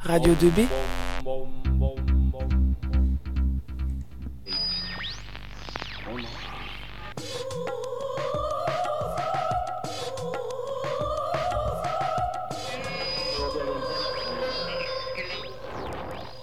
[0.00, 0.66] Radio 2B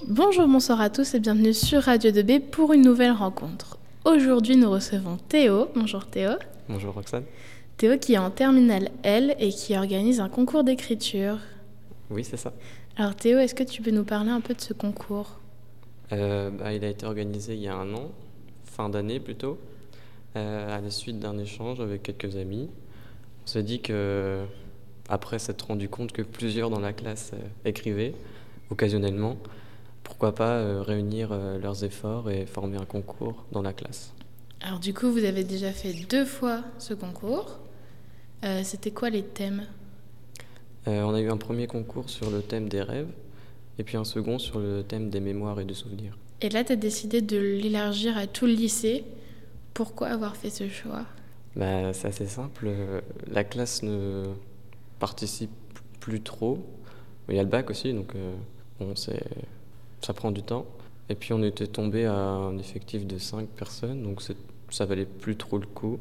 [0.07, 3.77] Bonjour, bonsoir à tous et bienvenue sur Radio 2B pour une nouvelle rencontre.
[4.05, 5.67] Aujourd'hui, nous recevons Théo.
[5.75, 6.31] Bonjour Théo.
[6.67, 7.23] Bonjour Roxane.
[7.77, 11.37] Théo qui est en terminale L et qui organise un concours d'écriture.
[12.09, 12.53] Oui, c'est ça.
[12.95, 15.39] Alors Théo, est-ce que tu peux nous parler un peu de ce concours?
[16.11, 18.11] Euh, bah, il a été organisé il y a un an,
[18.65, 19.59] fin d'année plutôt,
[20.35, 22.69] euh, à la suite d'un échange avec quelques amis.
[23.43, 24.43] On s'est dit que,
[25.07, 28.15] après s'être rendu compte que plusieurs dans la classe euh, écrivaient
[28.71, 29.37] occasionnellement,
[30.03, 34.13] pourquoi pas réunir leurs efforts et former un concours dans la classe.
[34.61, 37.59] Alors du coup, vous avez déjà fait deux fois ce concours.
[38.63, 39.65] C'était quoi les thèmes?
[40.87, 43.09] On a eu un premier concours sur le thème des rêves
[43.77, 46.17] et puis un second sur le thème des mémoires et des souvenirs.
[46.41, 49.03] Et là, tu as décidé de l'élargir à tout le lycée.
[49.73, 51.03] Pourquoi avoir fait ce choix?
[51.55, 52.65] Bah, c'est assez simple.
[52.67, 54.23] euh, La classe ne
[54.99, 55.49] participe
[55.99, 56.59] plus trop.
[57.29, 58.33] Il y a le bac aussi, donc euh,
[58.79, 60.65] bon, ça prend du temps.
[61.09, 64.21] Et puis on était tombé à un effectif de 5 personnes, donc
[64.69, 65.99] ça valait plus trop le coup.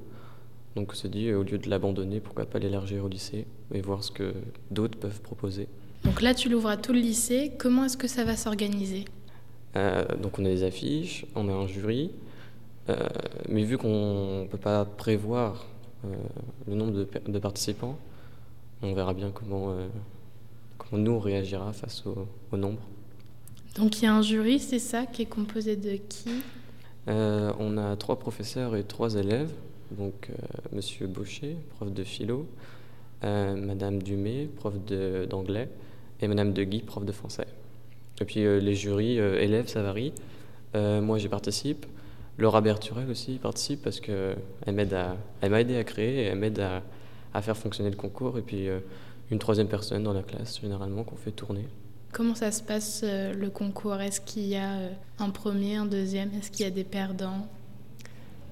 [0.79, 4.05] Donc on s'est dit, au lieu de l'abandonner, pourquoi pas l'élargir au lycée et voir
[4.05, 4.33] ce que
[4.71, 5.67] d'autres peuvent proposer.
[6.05, 7.51] Donc là, tu l'ouvres à tout le lycée.
[7.59, 9.05] Comment est-ce que ça va s'organiser?
[9.75, 12.13] Euh, donc on a des affiches, on a un jury,
[12.89, 12.95] euh,
[13.49, 15.67] mais vu qu'on ne peut pas prévoir
[16.05, 16.15] euh,
[16.69, 17.99] le nombre de, participants,
[18.81, 19.75] on verra bien comment,
[20.79, 22.83] comment nous on réagira face au, au nombre.
[23.75, 26.31] Donc il y a un jury, c'est ça, qui est composé de qui?
[27.09, 29.51] On a trois professeurs et trois élèves,
[29.91, 30.35] donc euh,
[30.73, 32.47] Monsieur Baucher, prof de philo,
[33.25, 35.69] euh, Madame Dumay, prof de- d'anglais,
[36.21, 37.47] et Madame de Guy, prof de français.
[38.21, 40.13] Et puis euh, les jurys, élèves, ça varie.
[40.75, 41.87] Moi j'y participe.
[42.37, 44.37] Laura Berturel aussi y participe parce qu'elle
[44.67, 46.83] m'a aidé à créer et elle m'aide à,
[47.35, 48.39] à faire fonctionner le concours.
[48.39, 48.69] Et puis
[49.31, 51.67] une troisième personne dans la classe généralement qu'on fait tourner.
[52.13, 54.01] Comment ça se passe le concours?
[54.01, 54.77] Est-ce qu'il y a
[55.19, 56.31] un premier, un deuxième?
[56.35, 57.49] Est-ce qu'il y a des perdants?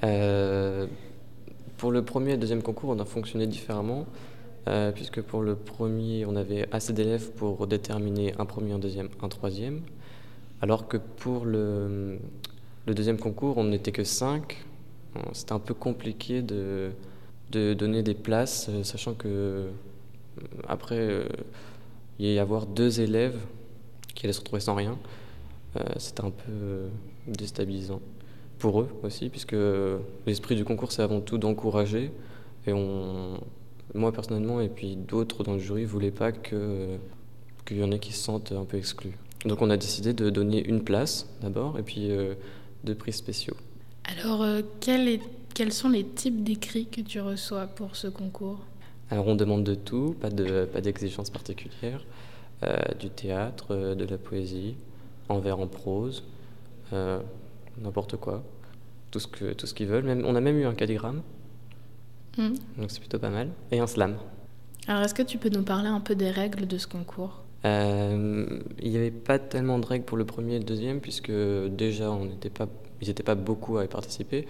[0.02, 0.86] Euh,
[1.76, 4.06] pour le premier et le deuxième concours, on a fonctionné différemment,
[4.68, 9.08] euh, puisque pour le premier, on avait assez d'élèves pour déterminer un premier, un deuxième,
[9.22, 9.82] un troisième,
[10.62, 12.18] alors que pour le,
[12.86, 14.64] deuxième concours, on n'était que cinq.
[15.32, 16.92] C'était un peu compliqué de,
[17.50, 19.70] donner des places, euh, sachant que euh,
[20.68, 21.26] après,
[22.18, 23.38] il y y avoir deux élèves
[24.14, 24.98] qui allaient se retrouver sans rien.
[25.98, 26.88] C'était un peu
[27.26, 28.00] déstabilisant
[28.58, 29.56] pour eux aussi, puisque
[30.26, 32.10] l'esprit du concours, c'est avant tout d'encourager.
[32.66, 33.38] Et on,
[33.94, 36.96] moi personnellement, et puis d'autres dans le jury, ne voulaient pas que-
[37.66, 39.16] qu'il y en ait qui se sentent un peu exclus.
[39.44, 42.34] Donc on a décidé de donner une place d'abord, et puis euh,
[42.84, 43.54] deux prix spéciaux.
[44.04, 45.20] Alors, euh, quel est-
[45.54, 48.60] quels sont les types d'écrits que tu reçois pour ce concours?
[49.10, 52.04] Alors on demande de tout, pas de pas d'exigence particulière,
[52.64, 54.74] euh, du théâtre, de la poésie,
[55.28, 56.24] en vers, en prose,
[57.80, 58.42] n'importe quoi,
[59.10, 60.04] tout ce que tout ce qu'ils veulent.
[60.04, 61.22] Même, on a même eu un calligramme,
[62.38, 62.52] Hmm.
[62.76, 64.16] donc c'est plutôt pas mal, et un slam.
[64.88, 67.42] Alors, est-ce que tu peux nous parler un peu des règles de ce concours?
[67.64, 68.46] Euh,
[68.82, 71.32] il n'y avait pas tellement de règles pour le premier et le deuxième, puisque
[71.70, 72.68] déjà, on n'était pas,
[73.00, 74.46] ils n'étaient pas beaucoup à y participer,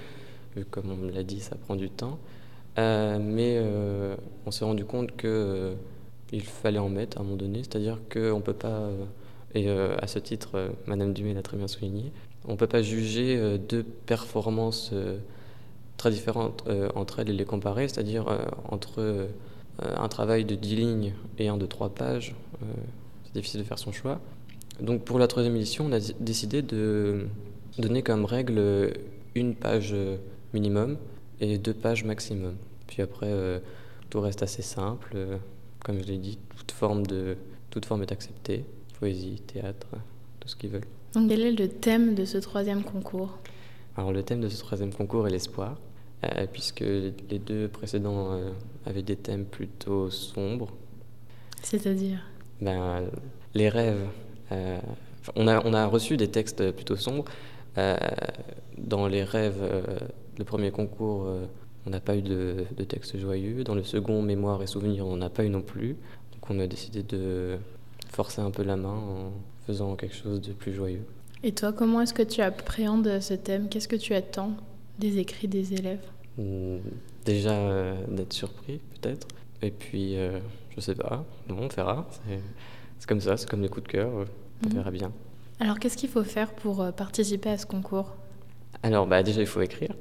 [0.56, 2.18] vu comme on me l'a dit, ça prend du temps.
[2.78, 5.72] Euh, mais euh, on s'est rendu compte que
[6.32, 8.90] il fallait en mettre à un moment donné, c'est-à-dire qu'on ne peut pas,
[9.56, 12.12] et euh, à ce titre, euh, Madame Dumay l'a très bien souligné,
[12.46, 15.16] on ne peut pas juger euh, deux performances euh,
[15.96, 18.26] très différentes entre elles et les comparer, c'est-à-dire
[18.68, 19.28] entre
[19.78, 22.34] un travail de 10 lignes et un de 3 pages.
[23.24, 24.20] c'est difficile de faire son choix.
[24.78, 27.28] Donc pour la troisième édition, on a décidé de
[27.78, 28.92] donner comme règle
[29.34, 29.96] une page
[30.52, 30.98] minimum
[31.40, 32.56] et deux pages maximum.
[32.88, 33.32] Puis après,
[34.10, 35.16] tout reste assez simple.
[35.82, 37.38] Comme je l'ai dit, toute forme, de,
[37.70, 38.66] toute forme est acceptée.
[38.98, 39.88] Poésie, théâtre,
[40.40, 40.84] tout ce qu'ils veulent.
[41.14, 43.38] Donc, quel est le thème de ce troisième concours?
[43.96, 45.78] Alors le thème de ce troisième concours est l'espoir,
[46.24, 48.50] euh, puisque les deux précédents euh,
[48.84, 50.68] avaient des thèmes plutôt sombres.
[51.62, 52.20] C'est-à-dire?
[52.60, 53.04] Ben,
[53.54, 54.06] les rêves.
[54.52, 54.78] euh,
[55.34, 57.24] on, a, on a reçu des textes plutôt sombres.
[58.78, 59.62] Dans les rêves,
[60.38, 61.28] le premier concours,
[61.86, 63.64] on n'a pas eu de, de texte joyeux.
[63.64, 65.96] Dans le second, mémoire et souvenirs, on n'a pas eu non plus.
[66.32, 67.58] Donc on a décidé de
[68.16, 69.30] forcer un peu la main en
[69.66, 71.04] faisant quelque chose de plus joyeux.
[71.42, 73.68] Et toi, comment est-ce que tu appréhendes ce thème?
[73.68, 74.52] Qu'est-ce que tu attends
[74.98, 76.00] des écrits des élèves?
[77.26, 79.28] Déjà euh, d'être surpris peut-être.
[79.60, 80.38] Et puis, euh,
[80.74, 82.08] je sais pas, non, on verra.
[82.98, 84.08] C'est- comme ça, c'est comme des coups de cœur,
[84.64, 84.72] on Mhm.
[84.74, 85.12] verra bien.
[85.60, 88.16] Alors, qu'est-ce qu'il faut faire pour euh, participer à ce concours?
[88.82, 89.94] Alors, bah, déjà, il faut écrire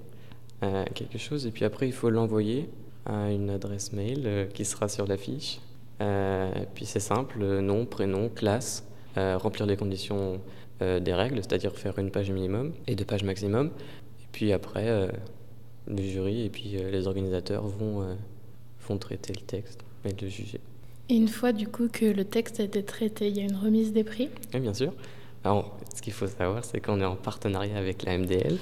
[0.64, 2.70] euh, quelque chose, et puis après, il faut l'envoyer
[3.06, 5.60] à une adresse mail euh, qui sera sur l'affiche.
[6.02, 8.86] Euh, puis c'est simple, nom, prénom, classe,
[9.18, 10.42] euh, remplir les conditions
[10.82, 13.68] euh, des règles, c'est-à-dire faire une page minimum et deux pages maximum.
[14.22, 15.10] Et puis après,
[15.88, 18.06] le jury et puis les organisateurs vont,
[18.88, 20.60] vont traiter le texte et le juger.
[21.08, 23.56] Et une fois du coup que le texte a été traité, il y a une
[23.56, 24.30] remise des prix?
[24.54, 24.92] Et bien sûr.
[25.44, 28.58] Alors, ce qu'il faut savoir, c'est qu'on est en partenariat avec la MDL.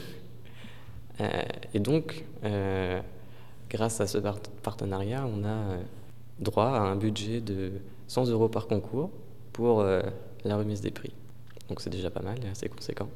[1.22, 1.28] Euh,
[1.74, 3.00] et donc, euh,
[3.70, 5.78] grâce à ce par- partenariat, on a
[6.40, 7.74] droit à un budget de
[8.08, 9.10] 100 euros par concours
[9.52, 10.02] pour euh,
[10.44, 11.14] la remise des prix.
[11.70, 13.10] Donc c'est déjà pas mal et assez conséquent.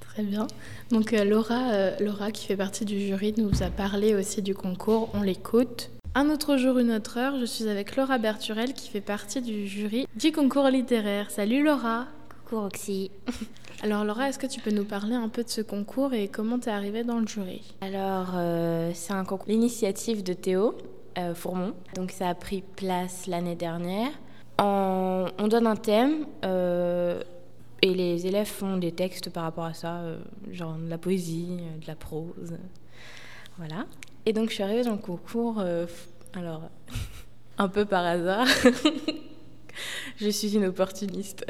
[0.00, 0.46] Très bien.
[0.90, 4.54] Donc euh, Laura, euh, Laura, qui fait partie du jury, nous a parlé aussi du
[4.54, 5.10] concours.
[5.14, 5.90] On l'écoute.
[6.14, 9.66] Un autre jour, une autre heure, je suis avec Laura Berturel qui fait partie du
[9.66, 11.30] jury du concours littéraire.
[11.30, 12.06] Salut Laura
[12.44, 13.10] Coucou Roxy.
[13.82, 16.58] Alors Laura, est-ce que tu peux nous parler un peu de ce concours et comment
[16.58, 17.74] tu es arrivée dans le jury?
[17.82, 20.74] Alors, euh, c'est un concours, l'initiative de Théo
[21.18, 21.74] euh, Fourmont.
[21.94, 24.10] Donc, ça a pris place l'année dernière.
[24.58, 27.22] On donne un thème euh,
[27.82, 30.18] et les élèves font des textes par rapport à ça, euh,
[30.50, 32.56] genre de la poésie, de la prose.
[33.58, 33.86] Voilà.
[34.24, 35.62] Et donc, je suis arrivée dans le concours,
[36.34, 36.62] alors,
[37.58, 38.46] un peu par hasard.
[40.16, 41.46] je suis une opportuniste.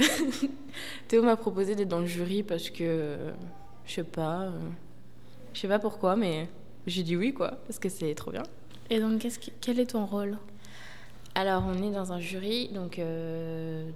[1.09, 3.17] Théo m'a proposé d'être dans le jury parce que,
[3.85, 4.53] je sais pas.
[5.55, 6.49] je sais pas pourquoi, mais
[6.87, 8.45] j'ai dit oui, quoi, parce que c'est trop bien.
[8.91, 10.39] Et donc, qui- quel est ton rôle?
[11.35, 13.91] Alors, on est dans un jury, donc euh,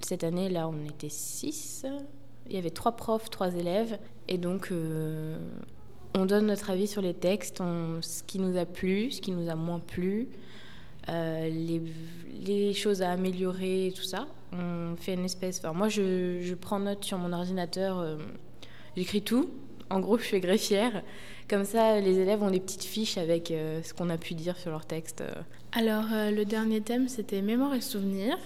[0.00, 1.84] cette année, là, on était six.
[2.46, 5.36] Il y avait trois profs, trois élèves, et donc euh,
[6.14, 9.32] on donne notre avis sur les textes, on- ce qui nous a plu, ce qui
[9.32, 10.28] nous a moins plu,
[11.10, 11.48] euh,
[12.46, 14.26] les, choses à améliorer tout ça.
[14.52, 15.58] On fait une espèce.
[15.58, 18.18] Enfin, moi, je, prends note sur mon ordinateur,
[18.96, 19.50] j'écris tout.
[19.90, 21.02] En gros, je fais greffière.
[21.48, 24.56] Comme ça, les élèves ont des petites fiches avec euh, ce qu'on a pu dire
[24.58, 25.22] sur leur texte.
[25.72, 28.36] Alors, euh, le dernier thème, c'était mémoire et souvenirs.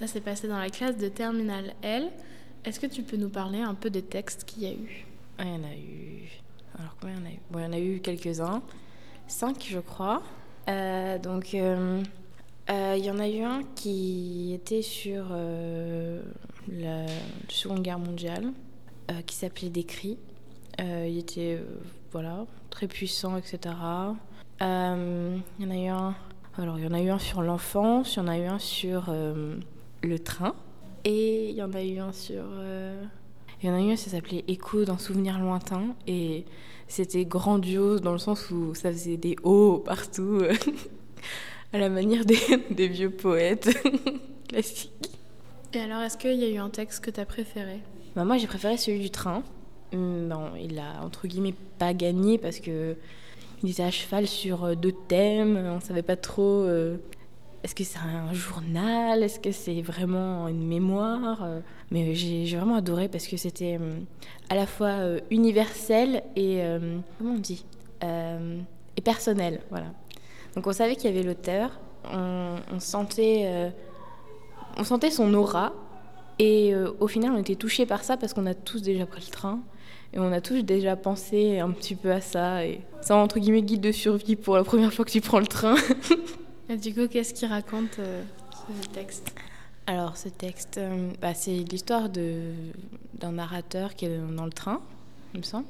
[0.00, 2.08] Ça s'est passé dans la classe de Terminal L.
[2.64, 5.06] Est-ce que tu peux nous parler un peu des textes qu'il y a eu?
[5.38, 6.28] Ah, il y en a eu.
[6.78, 7.38] Alors, combien il y en a eu?
[7.50, 8.62] Bon, il y en a eu quelques-uns.
[9.28, 10.22] Cinq, je crois.
[10.68, 15.26] Euh, donc, il y en a eu un qui était sur
[16.68, 17.06] la
[17.48, 18.52] Seconde Guerre mondiale,
[19.26, 20.18] qui s'appelait Des cris.
[20.80, 21.80] Euh, il était, euh,
[22.12, 23.74] voilà, très puissant, etc.
[24.62, 26.14] Euh, il y en a eu un.
[26.56, 28.58] Alors, il y en a eu un sur l'enfance, il y en a eu un
[28.58, 29.14] sur
[30.02, 30.54] le train,
[31.04, 32.42] et il y en a eu un sur.
[33.62, 36.44] il y en a eu un, ça s'appelait Écho d'un souvenir lointain et
[36.88, 40.42] c'était grandiose dans le sens où ça faisait des hauts partout,
[41.72, 42.40] à la manière des,
[42.70, 43.70] des vieux poètes
[44.48, 44.90] classiques.
[45.72, 47.78] Et alors, est-ce qu'il y a eu un texte que tu as préféré?
[48.16, 49.44] Bah, moi, j'ai préféré celui du train.
[49.92, 52.96] Hum, Bon, il a entre guillemets pas gagné parce que
[53.62, 55.56] il était à cheval sur euh, deux thèmes.
[55.56, 56.62] On savait pas trop.
[56.64, 56.96] euh,
[57.62, 61.60] est-ce que c'est un journal Est-ce que c'est vraiment une mémoire Euh,
[61.90, 63.78] Mais j'ai vraiment adoré parce que c'était
[64.48, 64.96] à la fois
[65.30, 66.62] universel et
[67.18, 67.66] comment on dit
[68.02, 69.60] et personnel.
[69.68, 69.86] Voilà.
[70.54, 71.78] Donc on savait qu'il y avait l'auteur.
[72.10, 73.70] On, sentait,
[74.78, 75.74] on sentait son aura.
[76.38, 79.30] Et au final, on était touchés par ça parce qu'on a tous déjà pris le
[79.32, 79.60] train.
[80.12, 82.64] Et on a tous déjà pensé un petit peu à ça.
[82.64, 85.46] Et un, entre guillemets guide de survie pour la première fois que tu prends le
[85.46, 85.76] train.
[86.68, 88.22] Et du coup, qu'est-ce qu'il raconte euh,
[88.82, 89.32] ce texte?
[89.86, 94.80] Alors, ce texte, euh, bah, c'est l'histoire d'un narrateur qui est dans le train,
[95.34, 95.66] il me semble.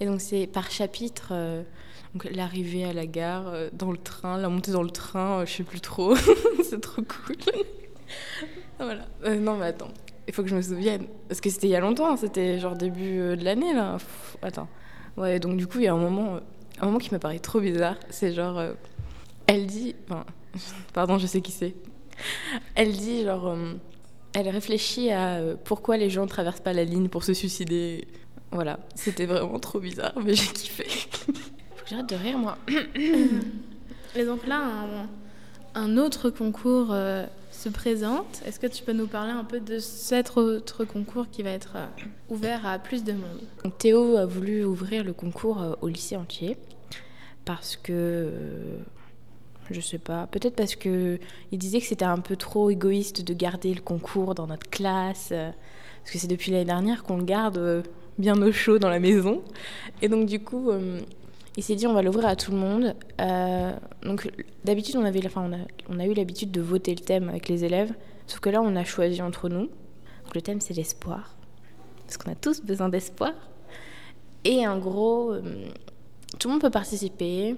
[0.00, 1.28] Et donc, c'est par chapitre.
[1.32, 1.62] euh,
[2.14, 5.46] donc, l'arrivée à la gare, euh, dans le train, la montée dans le train, euh,
[5.46, 6.14] je sais plus trop.
[6.62, 7.36] c'est trop cool.
[8.78, 9.06] voilà.
[9.24, 9.90] Euh, non, mais attends,
[10.28, 11.06] il faut que je me souvienne.
[11.28, 13.94] Parce que c'était il y a longtemps, c'était genre début euh, de l'année, là.
[13.94, 14.68] Pff, attends.
[15.16, 16.40] Ouais, donc du coup, il y a un moment, euh,
[16.80, 17.96] un moment qui me paraît trop bizarre.
[18.10, 18.58] C'est genre.
[18.58, 18.72] euh,
[19.46, 19.94] elle dit.
[20.08, 20.24] Enfin,
[20.94, 21.74] pardon, je sais qui c'est.
[22.74, 23.48] Elle dit, genre.
[23.48, 23.74] euh,
[24.36, 28.08] elle réfléchit à pourquoi les gens traversent pas la ligne pour se suicider.
[28.50, 30.84] Voilà, c'était vraiment trop bizarre, mais j'ai kiffé.
[31.26, 32.56] Faut que j'arrête de rire, moi.
[34.16, 34.60] Et donc là,
[35.74, 37.26] un, un autre concours euh,
[37.64, 38.42] se présente.
[38.44, 41.76] Est-ce que tu peux nous parler un peu de cet autre concours qui va être
[41.76, 41.86] euh,
[42.28, 43.40] ouvert à plus de monde?
[43.64, 46.58] Donc, Théo a voulu ouvrir le concours euh, au lycée entier
[47.46, 48.76] parce que euh,
[49.70, 51.18] je sais pas, peut-être parce que
[51.52, 55.28] il disait que c'était un peu trop égoïste de garder le concours dans notre classe
[55.30, 57.82] parce que c'est depuis l'année dernière qu'on le garde
[58.18, 59.42] bien au chaud dans la maison
[60.02, 60.70] et donc du coup
[61.56, 62.94] il s'est dit on va l'ouvrir à tout le monde.
[63.20, 64.30] Euh, donc
[64.64, 65.58] d'habitude on avait, enfin on a,
[65.88, 67.92] on a eu l'habitude de voter le thème avec les élèves.
[68.26, 69.68] Sauf que là, on a choisi entre nous.
[70.24, 71.36] Donc, le thème, c'est l'espoir.
[72.06, 73.32] Parce qu'on a tous besoin d'espoir.
[74.44, 75.42] Et en gros, euh,
[76.38, 77.54] tout le monde peut participer.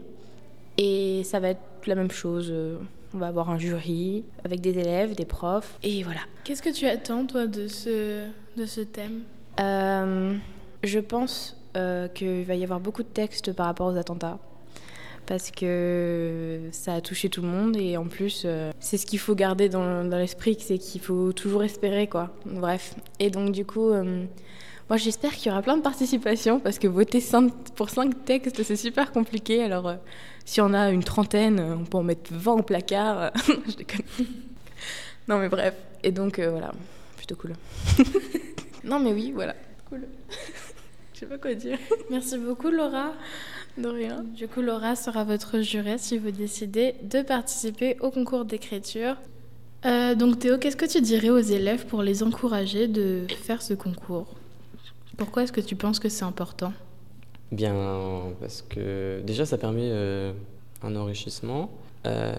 [0.76, 2.48] Et ça va être la même chose.
[2.50, 2.78] euh,
[3.14, 5.78] On va avoir un jury avec des élèves, des profs.
[5.84, 6.20] Et voilà.
[6.42, 8.26] Qu'est-ce que tu attends, toi, de ce,
[8.56, 9.22] de ce thème?
[9.60, 10.36] Euh,
[10.82, 14.38] je pense euh, qu'il va y avoir beaucoup de textes par rapport aux attentats.
[15.26, 19.18] Parce que ça a touché tout le monde et en plus, euh, c'est ce qu'il
[19.18, 22.30] faut garder dans, l'esprit, c'est qu'il faut toujours espérer, quoi.
[22.46, 22.94] Bref.
[23.18, 24.24] Et donc, du coup, euh,
[24.88, 27.22] moi j'espère qu'il y aura plein de participations parce que voter
[27.74, 29.62] pour 5 textes, c'est super compliqué.
[29.62, 29.96] Alors,
[30.46, 33.32] si on a une trentaine, on peut en mettre 20 au placard.
[33.68, 34.06] je déconne.
[35.28, 35.74] Non, mais bref.
[36.02, 36.72] Et donc, voilà,
[37.16, 37.52] plutôt cool.
[38.84, 39.54] non, mais oui, voilà.
[39.90, 40.06] Cool.
[41.16, 41.78] Je sais pas quoi dire.
[42.10, 43.14] Merci beaucoup, Laura.
[43.78, 44.22] De rien.
[44.34, 49.16] Du coup, Laura sera votre jurée si vous décidez de participer au concours d'écriture.
[49.86, 53.72] Euh, donc, Théo, qu'est-ce que tu dirais aux élèves pour les encourager de faire ce
[53.72, 54.26] concours?
[55.16, 56.74] Pourquoi est-ce que tu penses que c'est important?
[57.50, 60.34] Bien, parce que déjà, ça permet euh,
[60.82, 61.70] un enrichissement,
[62.06, 62.34] euh,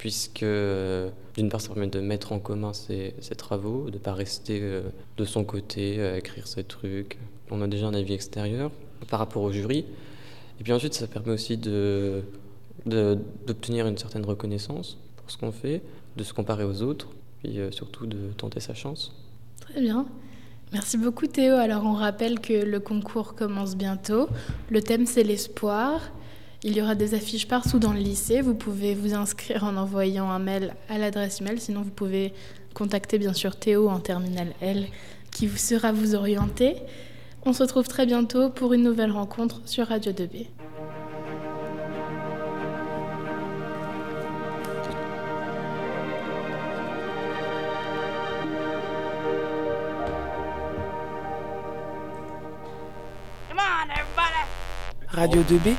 [0.00, 4.14] puisque euh, d'une part, ça permet de mettre en commun ses, travaux, de ne pas
[4.14, 4.80] rester euh,
[5.18, 7.18] de son côté à écrire ses trucs.
[7.50, 8.70] On a déjà un avis extérieur
[9.10, 9.84] par rapport au jury.
[10.58, 12.22] Et puis ensuite, ça permet aussi de-
[12.86, 15.82] d'obtenir une certaine reconnaissance pour ce qu'on fait,
[16.16, 17.08] de se comparer aux autres,
[17.42, 19.14] puis euh, surtout de tenter sa chance.
[19.60, 20.06] Très bien.
[20.72, 21.56] Merci beaucoup, Théo.
[21.56, 24.28] Alors, on rappelle que le concours commence bientôt.
[24.70, 26.00] Le thème, c'est l'espoir.
[26.62, 28.42] Il y aura des affiches partout dans le lycée.
[28.42, 31.58] Vous pouvez vous inscrire en envoyant un mail à l'adresse email.
[31.58, 32.34] Sinon, vous pouvez
[32.74, 34.86] contacter bien sûr Théo en terminale L
[35.30, 36.76] qui vous sera vous orienter.
[37.46, 40.48] On se retrouve très bientôt pour une nouvelle rencontre sur Radio 2B.
[55.08, 55.74] Radio 2B